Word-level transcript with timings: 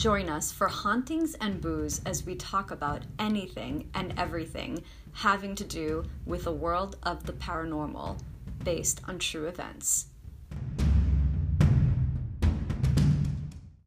Join 0.00 0.30
us 0.30 0.50
for 0.50 0.66
Hauntings 0.66 1.34
and 1.42 1.60
Booze 1.60 2.00
as 2.06 2.24
we 2.24 2.34
talk 2.34 2.70
about 2.70 3.02
anything 3.18 3.90
and 3.92 4.18
everything 4.18 4.82
having 5.12 5.54
to 5.56 5.64
do 5.64 6.06
with 6.24 6.44
the 6.44 6.52
world 6.52 6.96
of 7.02 7.26
the 7.26 7.34
paranormal 7.34 8.18
based 8.64 9.02
on 9.06 9.18
true 9.18 9.44
events. 9.44 10.06